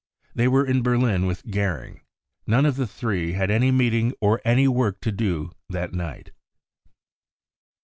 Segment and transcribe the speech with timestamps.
[0.33, 2.01] They were in Berlin with Goering.
[2.47, 6.31] None of the three had any meeting or any work to do that night.